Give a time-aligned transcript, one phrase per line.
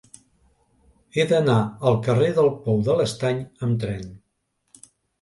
[1.17, 1.59] He d'anar
[1.91, 4.13] al carrer del Pou de l'Estany amb tren.